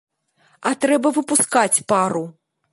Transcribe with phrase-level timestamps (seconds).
[0.69, 2.27] А трэба выпускаць пару.